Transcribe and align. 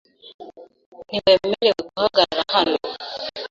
Ntiwemerewe 1.07 1.71
guhagarara 1.89 2.43
hano. 2.57 2.77